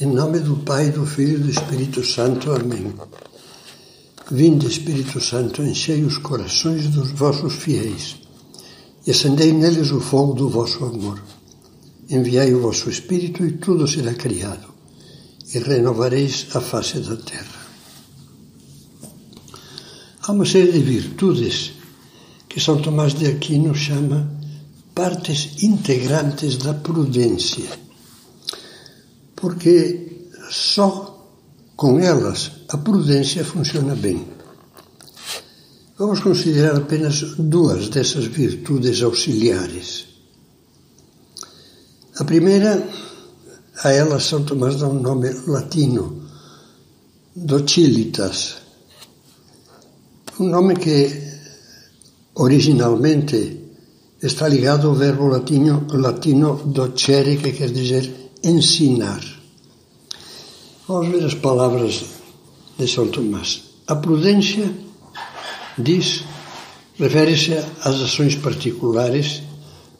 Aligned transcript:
Em 0.00 0.06
nome 0.06 0.38
do 0.38 0.54
Pai, 0.58 0.92
do 0.92 1.04
Filho 1.04 1.38
e 1.38 1.40
do 1.40 1.50
Espírito 1.50 2.04
Santo. 2.04 2.52
Amém. 2.52 2.94
Vinde, 4.30 4.68
Espírito 4.68 5.20
Santo, 5.20 5.60
enchei 5.60 6.04
os 6.04 6.18
corações 6.18 6.86
dos 6.86 7.10
vossos 7.10 7.54
fiéis 7.54 8.16
e 9.04 9.10
acendei 9.10 9.52
neles 9.52 9.90
o 9.90 10.00
fogo 10.00 10.34
do 10.34 10.48
vosso 10.48 10.84
amor. 10.84 11.20
Enviai 12.08 12.54
o 12.54 12.60
vosso 12.60 12.88
Espírito 12.88 13.44
e 13.44 13.58
tudo 13.58 13.88
será 13.88 14.14
criado, 14.14 14.68
e 15.52 15.58
renovareis 15.58 16.46
a 16.54 16.60
face 16.60 17.00
da 17.00 17.16
terra. 17.16 17.58
Há 20.22 20.30
uma 20.30 20.46
série 20.46 20.70
de 20.70 20.78
virtudes 20.78 21.72
que 22.48 22.60
São 22.60 22.80
Tomás 22.80 23.14
de 23.14 23.26
Aquino 23.26 23.74
chama 23.74 24.30
partes 24.94 25.60
integrantes 25.60 26.56
da 26.56 26.72
prudência 26.72 27.87
porque 29.40 30.28
só 30.50 30.92
com 31.76 32.00
elas 32.00 32.52
a 32.68 32.76
prudência 32.76 33.44
funciona 33.44 33.94
bem. 33.94 34.26
Vamos 35.96 36.20
considerar 36.20 36.76
apenas 36.76 37.20
duas 37.38 37.88
dessas 37.88 38.26
virtudes 38.26 39.02
auxiliares. 39.02 40.06
A 42.18 42.24
primeira, 42.24 42.88
a 43.82 43.92
ela 43.92 44.20
São 44.20 44.44
Tomás 44.44 44.80
dá 44.80 44.88
um 44.88 45.00
nome 45.00 45.30
latino, 45.46 46.22
docilitas, 47.34 48.56
um 50.40 50.48
nome 50.48 50.76
que 50.76 51.28
originalmente 52.34 53.70
está 54.22 54.48
ligado 54.48 54.88
ao 54.88 54.94
verbo 54.94 55.26
latino, 55.28 55.86
latino 55.92 56.56
docere, 56.66 57.36
que 57.38 57.52
quer 57.52 57.70
dizer 57.70 58.30
ensinar. 58.42 59.37
Vamos 60.88 61.08
ver 61.08 61.22
as 61.22 61.34
palavras 61.34 62.02
de 62.78 62.88
São 62.88 63.08
Tomás. 63.08 63.62
A 63.86 63.94
prudência, 63.94 64.72
diz, 65.76 66.24
refere-se 66.98 67.52
às 67.82 68.00
ações 68.00 68.34
particulares 68.36 69.42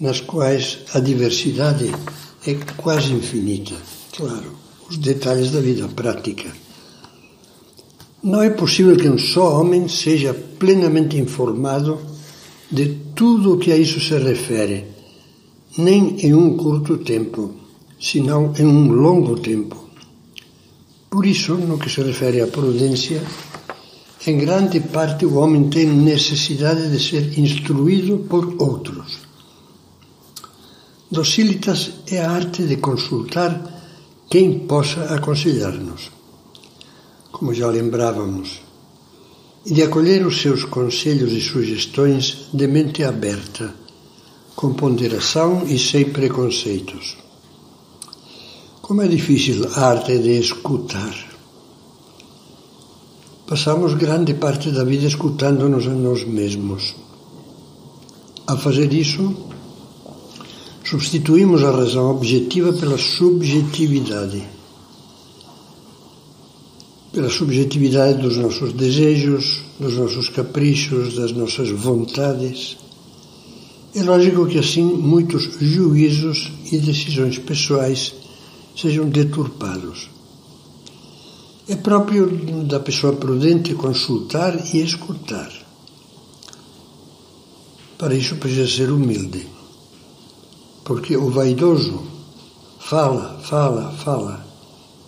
nas 0.00 0.20
quais 0.20 0.80
a 0.92 0.98
diversidade 0.98 1.88
é 2.44 2.54
quase 2.76 3.12
infinita. 3.12 3.76
Claro, 4.16 4.56
os 4.90 4.96
detalhes 4.96 5.52
da 5.52 5.60
vida 5.60 5.86
prática. 5.86 6.52
Não 8.20 8.42
é 8.42 8.50
possível 8.50 8.96
que 8.96 9.08
um 9.08 9.18
só 9.18 9.60
homem 9.60 9.86
seja 9.86 10.34
plenamente 10.34 11.16
informado 11.16 12.00
de 12.68 12.98
tudo 13.14 13.54
o 13.54 13.58
que 13.58 13.70
a 13.70 13.76
isso 13.76 14.00
se 14.00 14.18
refere, 14.18 14.84
nem 15.78 16.26
em 16.26 16.34
um 16.34 16.56
curto 16.56 16.98
tempo 16.98 17.54
senão 18.00 18.52
em 18.58 18.66
um 18.66 18.90
longo 18.90 19.38
tempo. 19.38 19.91
Por 21.12 21.26
isso, 21.26 21.52
no 21.56 21.78
que 21.78 21.90
se 21.90 22.02
refere 22.02 22.40
à 22.40 22.46
prudência, 22.46 23.22
em 24.26 24.38
grande 24.38 24.80
parte 24.80 25.26
o 25.26 25.34
homem 25.34 25.68
tem 25.68 25.86
necessidade 25.86 26.90
de 26.90 26.98
ser 26.98 27.38
instruído 27.38 28.20
por 28.30 28.56
outros. 28.58 29.18
Docilitas 31.10 31.90
é 32.06 32.18
a 32.18 32.30
arte 32.30 32.62
de 32.62 32.78
consultar 32.78 33.52
quem 34.30 34.60
possa 34.60 35.14
aconselhar-nos, 35.14 36.10
como 37.30 37.52
já 37.52 37.68
lembrávamos, 37.68 38.62
e 39.66 39.74
de 39.74 39.82
acolher 39.82 40.26
os 40.26 40.40
seus 40.40 40.64
conselhos 40.64 41.30
e 41.32 41.42
sugestões 41.42 42.48
de 42.54 42.66
mente 42.66 43.04
aberta, 43.04 43.74
com 44.56 44.72
ponderação 44.72 45.66
e 45.66 45.78
sem 45.78 46.06
preconceitos. 46.06 47.18
Como 48.82 49.00
é 49.00 49.06
difícil 49.06 49.64
a 49.76 49.80
arte 49.90 50.18
de 50.18 50.40
escutar. 50.40 51.14
Passamos 53.46 53.94
grande 53.94 54.34
parte 54.34 54.72
da 54.72 54.82
vida 54.82 55.06
escutando-nos 55.06 55.86
a 55.86 55.94
nós 55.94 56.24
mesmos. 56.24 56.96
Ao 58.44 58.58
fazer 58.58 58.92
isso, 58.92 59.36
substituímos 60.82 61.62
a 61.62 61.70
razão 61.70 62.10
objetiva 62.10 62.72
pela 62.72 62.98
subjetividade. 62.98 64.42
Pela 67.12 67.30
subjetividade 67.30 68.20
dos 68.20 68.36
nossos 68.36 68.72
desejos, 68.72 69.62
dos 69.78 69.94
nossos 69.94 70.28
caprichos, 70.28 71.14
das 71.14 71.30
nossas 71.30 71.70
vontades. 71.70 72.76
É 73.94 74.02
lógico 74.02 74.44
que 74.46 74.58
assim 74.58 74.82
muitos 74.82 75.44
juízos 75.60 76.50
e 76.72 76.78
decisões 76.78 77.38
pessoais 77.38 78.21
sejam 78.76 79.08
deturpados. 79.08 80.10
É 81.68 81.76
próprio 81.76 82.26
da 82.64 82.80
pessoa 82.80 83.14
prudente 83.14 83.74
consultar 83.74 84.74
e 84.74 84.82
escutar. 84.82 85.50
Para 87.96 88.14
isso 88.14 88.36
precisa 88.36 88.66
ser 88.66 88.90
humilde. 88.90 89.46
Porque 90.84 91.16
o 91.16 91.30
vaidoso 91.30 92.02
fala, 92.80 93.38
fala, 93.44 93.92
fala, 93.92 94.44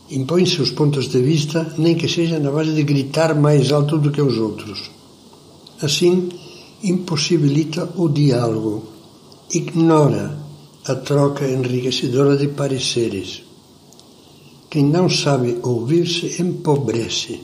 impõe 0.09 0.47
seus 0.47 0.71
pontos 0.71 1.09
de 1.09 1.21
vista, 1.21 1.75
nem 1.77 1.97
que 1.97 2.09
seja 2.09 2.39
na 2.39 2.53
base 2.53 2.73
de 2.73 2.85
gritar 2.85 3.35
mais 3.35 3.73
alto 3.73 3.99
do 3.99 4.13
que 4.13 4.23
os 4.23 4.39
outros. 4.39 4.91
Assim, 5.83 6.29
impossibilita 6.85 7.91
o 7.97 8.09
diálogo, 8.09 8.85
ignora 9.53 10.39
a 10.87 10.95
troca 10.95 11.51
enriquecedora 11.51 12.37
de 12.37 12.49
pareceres 12.49 13.44
quem 14.75 14.87
não 14.87 15.09
sabe 15.09 15.61
ouvir-se 15.63 16.43
empobrece. 16.43 17.41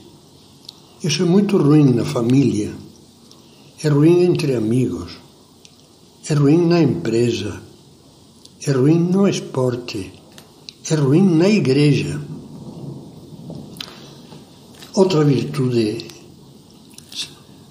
Isso 1.01 1.23
é 1.23 1.25
muito 1.25 1.57
ruim 1.57 1.93
na 1.93 2.03
família, 2.03 2.73
é 3.81 3.87
ruim 3.87 4.23
entre 4.23 4.53
amigos, 4.53 5.13
é 6.29 6.33
ruim 6.33 6.67
na 6.67 6.81
empresa, 6.81 7.63
é 8.67 8.71
ruim 8.73 8.99
no 8.99 9.29
esporte, 9.29 10.11
é 10.89 10.93
ruim 10.93 11.23
na 11.23 11.47
igreja. 11.47 12.19
Outra 14.93 15.23
virtude 15.23 16.05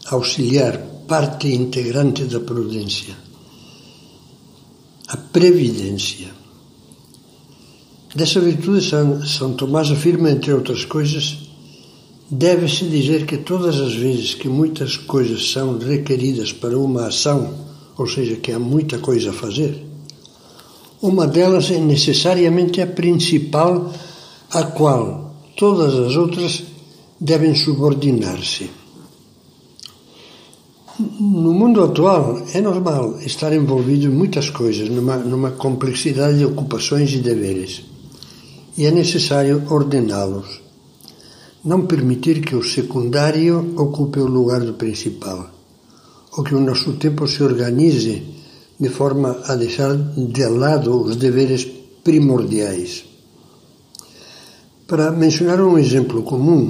auxiliar, 0.06 0.78
parte 1.06 1.52
integrante 1.52 2.24
da 2.24 2.40
prudência, 2.40 3.14
a 5.06 5.18
previdência. 5.18 6.39
Dessa 8.12 8.40
virtude, 8.40 8.84
São, 8.84 9.24
São 9.24 9.52
Tomás 9.54 9.88
afirma, 9.88 10.32
entre 10.32 10.52
outras 10.52 10.84
coisas, 10.84 11.38
deve-se 12.28 12.84
dizer 12.86 13.24
que 13.24 13.36
todas 13.36 13.80
as 13.80 13.94
vezes 13.94 14.34
que 14.34 14.48
muitas 14.48 14.96
coisas 14.96 15.52
são 15.52 15.78
requeridas 15.78 16.52
para 16.52 16.76
uma 16.76 17.06
ação, 17.06 17.54
ou 17.96 18.08
seja, 18.08 18.34
que 18.34 18.50
há 18.50 18.58
muita 18.58 18.98
coisa 18.98 19.30
a 19.30 19.32
fazer, 19.32 19.86
uma 21.00 21.24
delas 21.24 21.70
é 21.70 21.78
necessariamente 21.78 22.80
a 22.80 22.86
principal, 22.86 23.92
a 24.50 24.64
qual 24.64 25.32
todas 25.56 25.94
as 25.94 26.16
outras 26.16 26.64
devem 27.18 27.54
subordinar-se. 27.54 28.70
No 30.98 31.54
mundo 31.54 31.82
atual 31.82 32.42
é 32.52 32.60
normal 32.60 33.20
estar 33.20 33.52
envolvido 33.52 34.06
em 34.06 34.10
muitas 34.10 34.50
coisas, 34.50 34.88
numa, 34.88 35.16
numa 35.16 35.52
complexidade 35.52 36.38
de 36.38 36.44
ocupações 36.44 37.12
e 37.12 37.18
deveres 37.18 37.84
e 38.80 38.86
é 38.86 38.90
necessário 38.90 39.56
ordená-los. 39.68 40.48
Não 41.62 41.86
permitir 41.86 42.40
que 42.40 42.56
o 42.56 42.64
secundário 42.64 43.74
ocupe 43.76 44.18
o 44.20 44.26
lugar 44.36 44.62
do 44.62 44.72
principal, 44.72 45.50
ou 46.32 46.42
que 46.42 46.54
o 46.54 46.64
nosso 46.68 46.94
tempo 46.94 47.28
se 47.28 47.42
organize 47.42 48.22
de 48.80 48.88
forma 48.88 49.36
a 49.44 49.54
deixar 49.54 49.94
de 50.16 50.46
lado 50.46 50.98
os 50.98 51.16
deveres 51.16 51.68
primordiais. 52.02 53.04
Para 54.88 55.12
mencionar 55.12 55.60
um 55.60 55.76
exemplo 55.76 56.22
comum, 56.22 56.62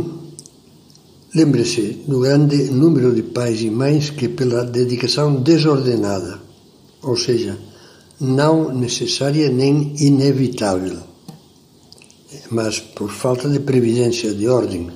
lembre-se 1.33 2.03
do 2.09 2.19
grande 2.19 2.73
número 2.73 3.15
de 3.15 3.23
pais 3.23 3.63
e 3.63 3.71
mães 3.71 4.11
que, 4.11 4.29
pela 4.29 4.65
dedicação 4.65 5.37
desordenada, 5.37 6.41
ou 7.05 7.17
seja, 7.17 7.57
não 8.21 8.75
necessária 8.75 9.49
nem 9.49 9.95
inevitável, 10.01 11.10
mas 12.51 12.81
por 12.81 13.11
falta 13.11 13.49
de 13.49 13.61
previdência 13.61 14.33
de 14.35 14.49
ordem, 14.49 14.91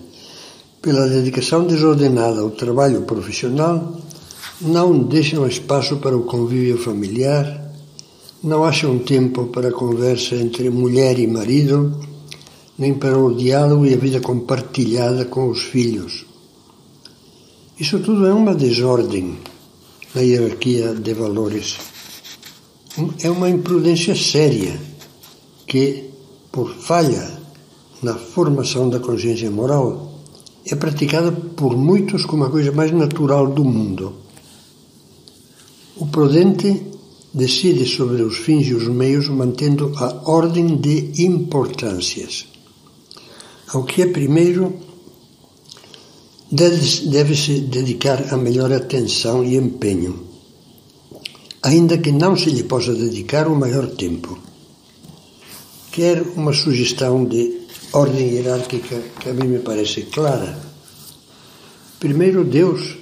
pela 0.81 1.09
dedicação 1.09 1.67
desordenada 1.67 2.41
ao 2.41 2.51
trabalho 2.51 3.03
profissional, 3.03 4.01
não 4.61 4.99
deixam 4.99 5.47
espaço 5.47 5.97
para 5.97 6.17
o 6.17 6.25
convívio 6.25 6.79
familiar, 6.79 7.73
não 8.43 8.65
acham 8.65 8.99
tempo 8.99 9.47
para 9.47 9.69
a 9.69 9.73
conversa 9.73 10.37
entre 10.37 10.69
mulher 10.71 11.19
e 11.19 11.27
marido, 11.27 11.99
nem 12.79 12.95
para 12.95 13.19
o 13.19 13.35
diálogo 13.35 13.87
e 13.87 13.95
a 13.95 13.97
vida 13.97 14.21
compartilhada 14.21 15.25
com 15.25 15.49
os 15.49 15.63
filhos. 15.63 16.27
Isso 17.79 17.99
tudo 18.01 18.27
é 18.27 18.33
uma 18.33 18.55
desordem 18.55 19.39
na 20.15 20.21
hierarquia 20.21 20.95
de 20.95 21.15
valores. 21.15 21.77
É 23.23 23.31
uma 23.31 23.49
imprudência 23.51 24.15
séria 24.15 24.79
que 25.67 26.14
por 26.55 26.73
falha 26.73 27.27
na 28.01 28.15
formação 28.15 28.89
da 28.89 29.01
consciência 29.01 29.51
moral 29.51 30.21
é 30.65 30.77
praticada 30.77 31.33
por 31.33 31.77
muitos 31.77 32.25
como 32.25 32.45
a 32.45 32.51
coisa 32.51 32.71
mais 32.71 32.93
natural 32.93 33.49
do 33.49 33.65
mundo. 33.65 34.15
O 35.97 36.07
prudente 36.07 36.81
decide 37.35 37.85
sobre 37.85 38.23
os 38.23 38.37
fins 38.37 38.69
e 38.69 38.75
os 38.75 38.87
meios 38.87 39.29
mantendo 39.29 39.93
a 39.97 40.31
ordem 40.31 40.77
de 40.77 41.25
importâncias. 41.25 42.47
Ao 43.73 43.83
que 43.83 44.03
é 44.03 44.07
primeiro, 44.07 44.75
deve-se 46.53 47.63
dedicar 47.63 48.33
a 48.33 48.37
melhor 48.37 48.73
atenção 48.73 49.43
e 49.43 49.57
empenho, 49.57 50.23
ainda 51.61 51.99
que 51.99 52.13
não 52.13 52.37
se 52.37 52.51
lhe 52.51 52.63
possa 52.63 52.95
dedicar 52.95 53.49
o 53.49 53.57
maior 53.57 53.89
tempo. 53.89 54.54
Quer 55.95 56.23
uma 56.35 56.53
sugestão 56.53 57.25
de 57.25 57.69
ordem 57.93 58.31
hierárquica 58.31 59.01
que 59.21 59.31
a 59.31 59.33
mim 59.33 59.47
me 59.47 59.61
parece 59.61 60.03
clara. 60.03 60.59
Primeiro, 62.01 62.45
Deus 62.45 62.97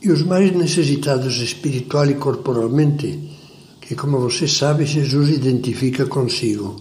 e 0.00 0.08
os 0.08 0.22
mais 0.22 0.52
necessitados 0.52 1.38
espiritual 1.38 2.06
e 2.08 2.14
corporalmente, 2.14 3.36
que, 3.80 3.96
como 3.96 4.20
você 4.20 4.46
sabe, 4.46 4.86
Jesus 4.86 5.30
identifica 5.30 6.06
consigo. 6.06 6.76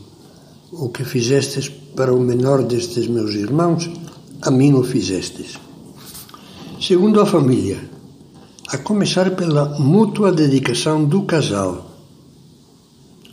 O 0.71 0.89
que 0.89 1.03
fizestes 1.03 1.68
para 1.68 2.13
o 2.13 2.19
menor 2.19 2.62
destes 2.62 3.07
meus 3.07 3.33
irmãos, 3.33 3.89
a 4.39 4.51
mim 4.51 4.74
o 4.74 4.83
fizestes. 4.83 5.59
Segundo, 6.80 7.19
a 7.19 7.25
família, 7.25 7.89
a 8.68 8.77
começar 8.77 9.31
pela 9.31 9.80
mútua 9.80 10.31
dedicação 10.31 11.03
do 11.03 11.24
casal. 11.24 11.89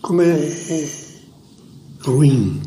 Como 0.01 0.23
é, 0.23 0.33
é 0.33 1.08
ruim 2.09 2.63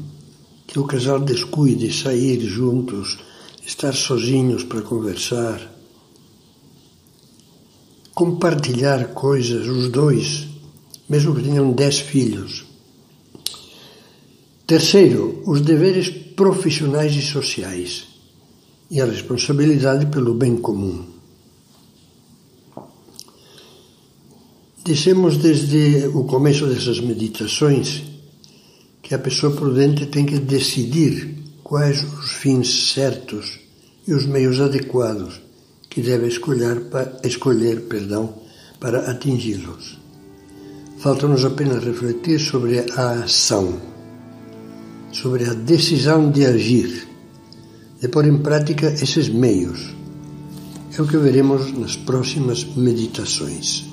que 0.67 0.79
o 0.79 0.85
casal 0.85 1.19
descuide 1.19 1.91
sair 1.91 2.39
juntos, 2.41 3.17
estar 3.65 3.93
sozinhos 3.93 4.63
para 4.63 4.81
conversar, 4.81 5.59
compartilhar 8.13 9.13
coisas, 9.13 9.67
os 9.67 9.89
dois, 9.89 10.47
mesmo 11.09 11.35
que 11.35 11.43
tenham 11.43 11.71
dez 11.71 11.99
filhos. 11.99 12.65
Terceiro, 14.67 15.43
os 15.45 15.59
deveres 15.61 16.09
profissionais 16.09 17.13
e 17.15 17.21
sociais 17.21 18.07
e 18.89 19.01
a 19.01 19.05
responsabilidade 19.05 20.05
pelo 20.05 20.33
bem 20.33 20.55
comum. 20.55 21.05
Dissemos 24.85 25.37
desde 25.37 26.07
o 26.13 26.23
começo 26.23 26.65
dessas 26.67 26.99
meditações 26.99 28.10
que 29.11 29.15
a 29.15 29.19
pessoa 29.19 29.53
prudente 29.53 30.05
tem 30.05 30.25
que 30.25 30.39
decidir 30.39 31.35
quais 31.61 32.01
os 32.01 32.31
fins 32.31 32.93
certos 32.93 33.59
e 34.07 34.13
os 34.13 34.25
meios 34.25 34.61
adequados 34.61 35.41
que 35.89 35.99
deve 35.99 36.29
escolher 36.29 36.83
para, 36.83 37.19
escolher, 37.21 37.81
perdão, 37.89 38.33
para 38.79 39.11
atingi-los. 39.11 39.99
Falta-nos 40.99 41.43
apenas 41.43 41.83
refletir 41.83 42.39
sobre 42.39 42.85
a 42.95 43.25
ação, 43.25 43.81
sobre 45.11 45.43
a 45.43 45.53
decisão 45.55 46.31
de 46.31 46.45
agir, 46.45 47.05
de 47.99 48.07
pôr 48.07 48.25
em 48.25 48.37
prática 48.37 48.87
esses 48.93 49.27
meios. 49.27 49.93
É 50.97 51.01
o 51.01 51.05
que 51.05 51.17
veremos 51.17 51.77
nas 51.77 51.97
próximas 51.97 52.63
meditações. 52.77 53.90